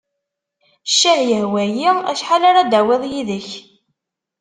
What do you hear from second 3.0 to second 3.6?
yid-k?